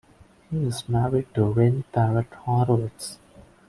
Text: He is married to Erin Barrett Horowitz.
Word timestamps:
He 0.49 0.63
is 0.65 0.89
married 0.89 1.27
to 1.35 1.51
Erin 1.51 1.83
Barrett 1.91 2.33
Horowitz. 2.45 3.19